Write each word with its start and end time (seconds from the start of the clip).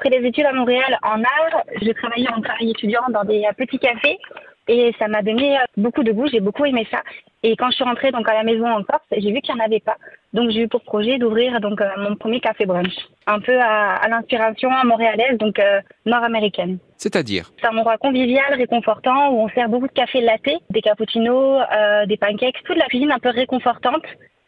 après 0.00 0.18
des 0.18 0.26
études 0.26 0.46
à 0.46 0.52
Montréal 0.54 0.98
en 1.02 1.22
art, 1.22 1.62
je 1.82 1.90
travaillais 1.92 2.30
en 2.30 2.40
travail 2.40 2.70
étudiant 2.70 3.02
dans 3.10 3.22
des 3.24 3.46
petits 3.58 3.78
cafés 3.78 4.18
et 4.66 4.94
ça 4.98 5.08
m'a 5.08 5.20
donné 5.20 5.58
beaucoup 5.76 6.02
de 6.02 6.10
goût. 6.10 6.26
J'ai 6.26 6.40
beaucoup 6.40 6.64
aimé 6.64 6.86
ça. 6.90 7.00
Et 7.42 7.54
quand 7.54 7.68
je 7.70 7.74
suis 7.76 7.84
rentrée 7.84 8.10
donc 8.10 8.26
à 8.26 8.32
la 8.32 8.42
maison 8.42 8.66
en 8.66 8.82
Corse, 8.82 9.04
j'ai 9.14 9.30
vu 9.30 9.42
qu'il 9.42 9.54
n'y 9.54 9.60
en 9.60 9.64
avait 9.64 9.80
pas. 9.80 9.96
Donc 10.32 10.48
j'ai 10.52 10.62
eu 10.62 10.68
pour 10.68 10.82
projet 10.84 11.18
d'ouvrir 11.18 11.60
donc 11.60 11.82
mon 11.98 12.16
premier 12.16 12.40
café 12.40 12.64
brunch, 12.64 12.94
un 13.26 13.40
peu 13.40 13.60
à, 13.60 13.96
à 13.96 14.08
l'inspiration 14.08 14.70
montréalaise, 14.84 15.36
donc 15.36 15.60
nord-américaine. 16.06 16.78
C'est-à-dire? 16.96 17.50
C'est 17.60 17.66
un 17.66 17.76
endroit 17.76 17.98
convivial, 17.98 18.54
réconfortant, 18.54 19.32
où 19.32 19.40
on 19.40 19.50
sert 19.50 19.68
beaucoup 19.68 19.88
de 19.88 19.92
café 19.92 20.22
latte, 20.22 20.62
des 20.70 20.80
cappuccinos, 20.80 21.60
euh, 21.76 22.06
des 22.06 22.16
pancakes, 22.16 22.62
toute 22.64 22.78
la 22.78 22.86
cuisine 22.86 23.12
un 23.12 23.18
peu 23.18 23.28
réconfortante 23.28 24.04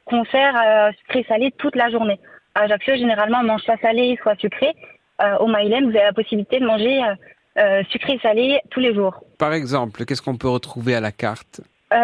qu'on 0.06 0.24
sert 0.24 0.54
euh, 0.56 0.92
sucré-salé 1.00 1.52
toute 1.58 1.76
la 1.76 1.90
journée. 1.90 2.18
À 2.54 2.62
Ajaccio, 2.62 2.96
généralement, 2.96 3.38
on 3.40 3.44
mange 3.44 3.62
soit 3.62 3.80
salé, 3.82 4.18
soit 4.22 4.38
sucré. 4.38 4.72
Euh, 5.22 5.36
au 5.38 5.46
Mylène, 5.46 5.84
vous 5.84 5.96
avez 5.96 6.06
la 6.06 6.12
possibilité 6.12 6.58
de 6.58 6.66
manger 6.66 7.00
euh, 7.58 7.82
sucré-salé 7.90 8.60
tous 8.70 8.80
les 8.80 8.94
jours. 8.94 9.22
Par 9.38 9.52
exemple, 9.52 10.04
qu'est-ce 10.04 10.22
qu'on 10.22 10.36
peut 10.36 10.48
retrouver 10.48 10.94
à 10.94 11.00
la 11.00 11.12
carte? 11.12 11.60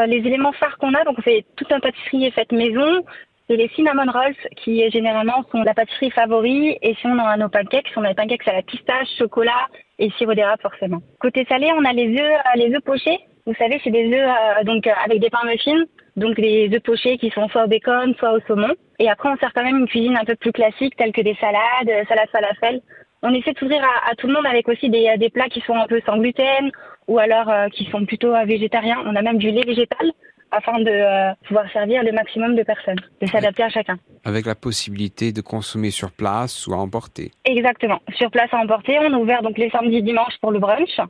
Les 0.07 0.19
éléments 0.19 0.53
phares 0.53 0.77
qu'on 0.77 0.93
a, 0.93 1.03
donc 1.05 1.19
on 1.19 1.23
fait 1.23 1.47
toute 1.57 1.71
une 1.71 1.81
pâtisserie 1.81 2.31
faite 2.33 2.53
maison, 2.53 3.03
c'est 3.49 3.57
les 3.57 3.69
cinnamon 3.71 4.13
rolls 4.13 4.35
qui 4.63 4.89
généralement 4.91 5.43
sont 5.51 5.63
la 5.63 5.73
pâtisserie 5.73 6.11
favori. 6.11 6.77
Et 6.83 6.95
si 6.97 7.07
on 7.07 7.19
a 7.19 7.37
nos 7.39 7.49
pancakes, 7.49 7.91
on 7.97 8.05
a 8.05 8.09
les 8.09 8.15
pancakes 8.15 8.47
à 8.47 8.53
la 8.53 8.63
pistache, 8.63 9.09
chocolat 9.19 9.67
et 9.99 10.11
sirop 10.19 10.35
d'érable 10.35 10.61
forcément. 10.61 11.01
Côté 11.19 11.47
salé, 11.49 11.71
on 11.75 11.85
a 11.85 11.93
les 11.95 12.21
œufs, 12.21 12.41
les 12.57 12.75
œufs 12.75 12.85
pochés. 12.85 13.19
Vous 13.47 13.55
savez, 13.55 13.81
c'est 13.83 13.91
des 13.91 14.13
œufs 14.13 14.29
euh, 14.29 14.65
donc 14.65 14.87
avec 14.87 15.21
des 15.21 15.31
pains 15.31 15.47
muffins, 15.47 15.85
donc 16.17 16.37
des 16.37 16.69
œufs 16.71 16.83
pochés 16.83 17.17
qui 17.17 17.31
sont 17.31 17.49
soit 17.49 17.65
au 17.65 17.69
bacon, 17.69 18.15
soit 18.19 18.33
au 18.33 18.41
saumon. 18.41 18.75
Et 18.99 19.09
après, 19.09 19.31
on 19.31 19.37
sert 19.39 19.55
quand 19.55 19.65
même 19.65 19.79
une 19.79 19.89
cuisine 19.89 20.19
un 20.19 20.27
peu 20.27 20.37
plus 20.37 20.53
classique, 20.53 20.97
telle 20.97 21.13
que 21.13 21.23
des 21.23 21.37
salades, 21.41 22.07
salade 22.09 22.29
falafel. 22.31 22.83
On 23.23 23.35
essaie 23.35 23.53
de 23.53 23.59
s'ouvrir 23.59 23.83
à, 23.83 24.11
à, 24.11 24.15
tout 24.15 24.29
le 24.29 24.33
monde 24.33 24.47
avec 24.47 24.69
aussi 24.69 24.89
des, 24.91 25.17
des, 25.19 25.31
plats 25.31 25.49
qui 25.49 25.61
sont 25.63 25.75
un 25.75 25.87
peu 25.87 26.01
sans 26.07 26.19
gluten 26.19 26.71
ou 27.09 27.19
alors 27.19 27.49
euh, 27.49 27.69
qui 27.69 27.85
sont 27.91 28.05
plutôt 28.05 28.35
euh, 28.35 28.45
végétariens. 28.45 29.03
On 29.07 29.17
a 29.17 29.23
même 29.23 29.39
du 29.39 29.51
lait 29.51 29.65
végétal 29.65 30.13
afin 30.51 30.79
de 30.81 30.91
euh, 30.91 31.33
pouvoir 31.47 31.71
servir 31.73 32.03
le 32.05 32.13
maximum 32.13 32.55
de 32.55 32.63
personnes, 32.63 33.01
de 33.21 33.27
s'adapter 33.27 33.65
à 33.65 33.69
chacun. 33.69 33.99
Avec 34.25 34.47
la 34.47 34.55
possibilité 34.55 35.33
de 35.33 35.41
consommer 35.41 35.91
sur 35.91 36.13
place 36.13 36.67
ou 36.67 36.75
à 36.75 36.77
emporter. 36.77 37.33
Exactement, 37.45 38.01
sur 38.15 38.31
place 38.31 38.49
à 38.53 38.59
emporter. 38.59 38.99
On 38.99 39.13
est 39.13 39.15
ouvert 39.15 39.43
donc 39.43 39.59
les 39.59 39.71
samedis, 39.71 40.03
dimanches 40.03 40.39
pour 40.41 40.53
le 40.53 40.59
brunch 40.59 41.01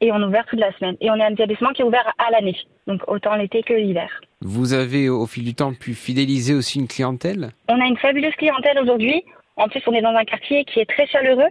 et 0.00 0.12
on 0.12 0.20
est 0.20 0.24
ouvert 0.24 0.46
toute 0.46 0.60
la 0.60 0.72
semaine. 0.78 0.96
Et 1.00 1.10
on 1.10 1.16
est 1.16 1.24
un 1.24 1.32
établissement 1.32 1.70
qui 1.70 1.82
est 1.82 1.84
ouvert 1.84 2.12
à 2.18 2.30
l'année, 2.30 2.56
donc 2.86 3.00
autant 3.08 3.34
l'été 3.34 3.62
que 3.62 3.74
l'hiver. 3.74 4.08
Vous 4.40 4.72
avez 4.72 5.08
au 5.08 5.26
fil 5.26 5.44
du 5.44 5.54
temps 5.54 5.72
pu 5.72 5.94
fidéliser 5.94 6.54
aussi 6.54 6.78
une 6.78 6.88
clientèle? 6.88 7.50
On 7.68 7.80
a 7.80 7.86
une 7.86 7.96
fabuleuse 7.96 8.34
clientèle 8.34 8.78
aujourd'hui. 8.78 9.24
En 9.56 9.68
plus, 9.68 9.82
on 9.86 9.92
est 9.92 10.02
dans 10.02 10.14
un 10.14 10.24
quartier 10.24 10.64
qui 10.64 10.80
est 10.80 10.88
très 10.88 11.06
chaleureux. 11.06 11.50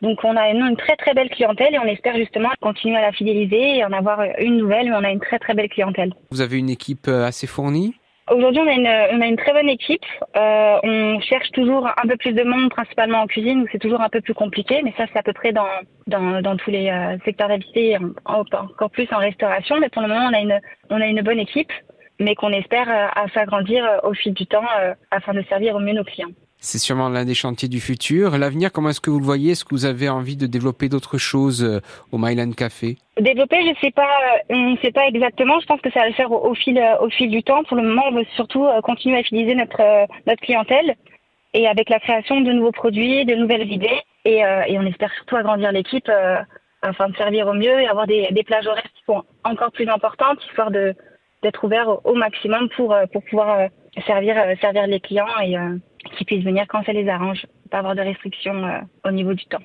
Donc 0.00 0.18
on 0.24 0.36
a 0.36 0.48
une, 0.50 0.62
une, 0.62 0.76
très 0.76 0.96
très 0.96 1.14
belle 1.14 1.30
clientèle 1.30 1.74
et 1.74 1.78
on 1.78 1.84
espère 1.84 2.16
justement 2.16 2.48
continuer 2.60 2.96
à 2.96 3.02
la 3.02 3.12
fidéliser 3.12 3.76
et 3.78 3.84
en 3.84 3.92
avoir 3.92 4.20
une 4.38 4.56
nouvelle, 4.56 4.90
mais 4.90 4.96
on 4.96 5.04
a 5.04 5.10
une 5.10 5.20
très 5.20 5.38
très 5.38 5.54
belle 5.54 5.68
clientèle. 5.68 6.12
Vous 6.32 6.40
avez 6.40 6.58
une 6.58 6.70
équipe 6.70 7.06
euh, 7.06 7.24
assez 7.24 7.46
fournie? 7.46 7.94
Aujourd'hui, 8.30 8.62
on, 8.62 8.68
a 8.68 8.72
une, 8.72 9.18
on 9.18 9.20
a 9.20 9.26
une 9.26 9.36
très 9.36 9.52
bonne 9.52 9.68
équipe. 9.68 10.04
Euh, 10.36 10.78
on 10.82 11.20
cherche 11.20 11.50
toujours 11.50 11.86
un 11.86 12.08
peu 12.08 12.16
plus 12.16 12.32
de 12.32 12.42
monde, 12.44 12.70
principalement 12.70 13.18
en 13.18 13.26
cuisine, 13.26 13.62
où 13.62 13.66
c'est 13.70 13.78
toujours 13.80 14.00
un 14.00 14.08
peu 14.08 14.20
plus 14.20 14.34
compliqué, 14.34 14.80
mais 14.82 14.94
ça, 14.96 15.06
c'est 15.12 15.18
à 15.18 15.22
peu 15.22 15.32
près 15.32 15.52
dans, 15.52 15.66
dans, 16.06 16.40
dans 16.40 16.56
tous 16.56 16.70
les 16.70 16.88
euh, 16.88 17.18
secteurs 17.24 17.48
d'activité, 17.48 17.98
encore 18.24 18.90
plus 18.90 19.08
en 19.12 19.18
restauration. 19.18 19.78
Mais 19.80 19.88
pour 19.88 20.02
le 20.02 20.08
moment, 20.08 20.28
on 20.30 20.34
a 20.34 20.40
une, 20.40 20.60
on 20.90 21.00
a 21.00 21.06
une 21.06 21.20
bonne 21.22 21.40
équipe, 21.40 21.72
mais 22.20 22.34
qu'on 22.34 22.52
espère 22.52 22.88
euh, 22.88 23.08
à 23.14 23.28
s'agrandir 23.34 23.84
au 24.04 24.14
fil 24.14 24.34
du 24.34 24.46
temps 24.46 24.66
euh, 24.80 24.94
afin 25.10 25.34
de 25.34 25.42
servir 25.48 25.74
au 25.74 25.80
mieux 25.80 25.94
nos 25.94 26.04
clients. 26.04 26.30
C'est 26.64 26.78
sûrement 26.78 27.08
l'un 27.08 27.24
des 27.24 27.34
chantiers 27.34 27.68
du 27.68 27.80
futur. 27.80 28.38
L'avenir, 28.38 28.70
comment 28.70 28.90
est-ce 28.90 29.00
que 29.00 29.10
vous 29.10 29.18
le 29.18 29.24
voyez? 29.24 29.50
Est-ce 29.50 29.64
que 29.64 29.74
vous 29.74 29.84
avez 29.84 30.08
envie 30.08 30.36
de 30.36 30.46
développer 30.46 30.88
d'autres 30.88 31.18
choses 31.18 31.64
euh, 31.64 31.80
au 32.12 32.18
Myland 32.18 32.52
Café? 32.52 32.98
Développer, 33.18 33.56
je 33.66 33.80
sais 33.80 33.90
pas, 33.90 34.08
on 34.48 34.70
ne 34.70 34.76
sait 34.76 34.92
pas 34.92 35.08
exactement. 35.08 35.58
Je 35.58 35.66
pense 35.66 35.80
que 35.80 35.90
ça 35.90 36.00
va 36.00 36.06
le 36.06 36.14
faire 36.14 36.30
au, 36.30 36.54
fil, 36.54 36.80
au 37.00 37.10
fil 37.10 37.30
du 37.30 37.42
temps. 37.42 37.64
Pour 37.64 37.76
le 37.76 37.82
moment, 37.82 38.04
on 38.08 38.14
veut 38.14 38.26
surtout 38.36 38.64
continuer 38.84 39.18
à 39.18 39.24
fidéliser 39.24 39.56
notre, 39.56 40.06
notre 40.28 40.40
clientèle 40.40 40.94
et 41.52 41.66
avec 41.66 41.90
la 41.90 41.98
création 41.98 42.40
de 42.40 42.52
nouveaux 42.52 42.70
produits, 42.70 43.24
de 43.24 43.34
nouvelles 43.34 43.70
idées. 43.70 44.00
Et, 44.24 44.44
euh, 44.44 44.62
on 44.70 44.86
espère 44.86 45.12
surtout 45.14 45.34
agrandir 45.34 45.72
l'équipe 45.72 46.08
euh, 46.08 46.36
afin 46.82 47.08
de 47.08 47.16
servir 47.16 47.48
au 47.48 47.54
mieux 47.54 47.80
et 47.80 47.88
avoir 47.88 48.06
des, 48.06 48.28
des 48.30 48.44
plages 48.44 48.68
horaires 48.68 48.84
qui 48.84 49.02
sont 49.04 49.24
encore 49.42 49.72
plus 49.72 49.88
importantes, 49.88 50.38
histoire 50.48 50.70
de 50.70 50.94
d'être 51.42 51.64
ouvert 51.64 51.88
au, 51.88 52.00
au, 52.04 52.14
maximum 52.14 52.68
pour, 52.68 52.94
pour 53.12 53.24
pouvoir 53.24 53.68
servir, 54.06 54.36
servir 54.60 54.86
les 54.86 55.00
clients 55.00 55.26
et 55.42 55.56
qui 56.22 56.24
puissent 56.24 56.44
venir 56.44 56.66
quand 56.68 56.84
ça 56.84 56.92
les 56.92 57.08
arrange, 57.08 57.46
pas 57.70 57.78
avoir 57.78 57.94
de 57.94 58.00
restrictions 58.00 58.64
euh, 58.64 58.80
au 59.04 59.10
niveau 59.10 59.34
du 59.34 59.44
temps. 59.46 59.60